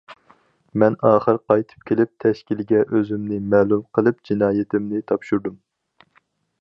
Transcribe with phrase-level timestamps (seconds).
[0.83, 5.61] مەن ئاخىر قايتىپ كېلىپ تەشكىلگە ئۆزۈمنى مەلۇم قىلىپ، جىنايىتىمنى تاپشۇردۇم.